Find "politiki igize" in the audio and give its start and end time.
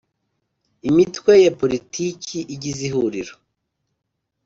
1.61-2.81